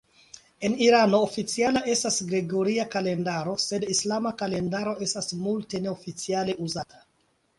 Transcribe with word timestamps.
En 0.67 0.75
Irano 0.83 1.17
oficiala 1.25 1.81
estas 1.95 2.15
gregoria 2.31 2.87
kalendaro 2.95 3.53
sed 3.65 3.85
islama 3.95 4.33
kalendaro 4.41 4.97
estas 5.09 5.31
multe 5.45 5.85
neoficiale 5.87 6.57
uzata. 6.69 7.07